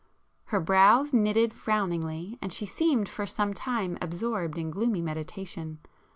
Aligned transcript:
Her 0.45 0.59
brows 0.59 1.13
knitted 1.13 1.53
frowningly, 1.53 2.39
and 2.41 2.51
she 2.51 2.65
seemed 2.65 3.07
for 3.07 3.27
some 3.27 3.53
time 3.53 3.99
absorbed 4.01 4.57
in 4.57 4.71
gloomy 4.71 4.99
meditation. 5.03 5.77